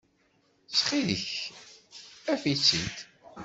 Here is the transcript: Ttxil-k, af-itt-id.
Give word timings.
Ttxil-k, 0.69 1.29
af-itt-id. 2.31 2.95